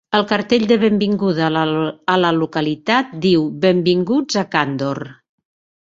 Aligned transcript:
El 0.17 0.23
cartell 0.29 0.63
de 0.69 0.77
benvinguda 0.83 1.49
a 2.15 2.15
la 2.23 2.31
localitat 2.39 3.15
diu: 3.29 3.47
Benvinguts 3.67 4.43
a 4.45 4.49
Candor. 4.57 5.03